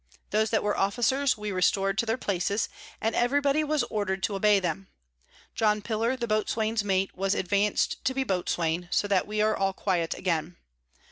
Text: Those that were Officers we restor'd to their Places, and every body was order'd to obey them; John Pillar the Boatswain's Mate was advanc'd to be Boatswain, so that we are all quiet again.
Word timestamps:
Those 0.31 0.49
that 0.49 0.63
were 0.63 0.75
Officers 0.75 1.37
we 1.37 1.51
restor'd 1.51 1.95
to 1.99 2.07
their 2.07 2.17
Places, 2.17 2.69
and 2.99 3.13
every 3.13 3.39
body 3.39 3.63
was 3.63 3.83
order'd 3.83 4.23
to 4.23 4.33
obey 4.35 4.59
them; 4.59 4.87
John 5.53 5.83
Pillar 5.83 6.15
the 6.15 6.25
Boatswain's 6.27 6.83
Mate 6.83 7.15
was 7.15 7.35
advanc'd 7.35 8.03
to 8.05 8.15
be 8.15 8.23
Boatswain, 8.23 8.87
so 8.89 9.07
that 9.07 9.27
we 9.27 9.41
are 9.43 9.55
all 9.55 9.73
quiet 9.73 10.15
again. 10.15 10.55